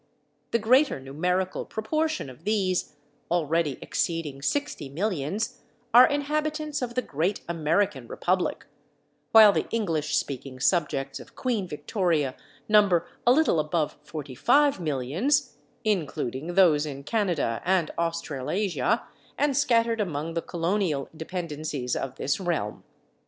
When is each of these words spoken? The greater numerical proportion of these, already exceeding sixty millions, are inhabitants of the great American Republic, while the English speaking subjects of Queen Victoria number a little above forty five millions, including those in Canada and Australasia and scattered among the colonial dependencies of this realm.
The 0.49 0.57
greater 0.57 0.99
numerical 0.99 1.63
proportion 1.63 2.27
of 2.27 2.43
these, 2.43 2.95
already 3.29 3.77
exceeding 3.83 4.41
sixty 4.41 4.89
millions, 4.89 5.59
are 5.93 6.07
inhabitants 6.07 6.81
of 6.81 6.95
the 6.95 7.03
great 7.03 7.41
American 7.47 8.07
Republic, 8.07 8.65
while 9.31 9.51
the 9.51 9.69
English 9.69 10.15
speaking 10.17 10.59
subjects 10.59 11.19
of 11.19 11.35
Queen 11.35 11.67
Victoria 11.67 12.35
number 12.67 13.07
a 13.27 13.31
little 13.31 13.59
above 13.59 13.95
forty 14.01 14.33
five 14.33 14.79
millions, 14.79 15.57
including 15.83 16.55
those 16.55 16.87
in 16.87 17.03
Canada 17.03 17.61
and 17.63 17.91
Australasia 17.95 19.05
and 19.37 19.55
scattered 19.55 20.01
among 20.01 20.33
the 20.33 20.41
colonial 20.41 21.09
dependencies 21.15 21.95
of 21.95 22.15
this 22.15 22.39
realm. 22.39 22.83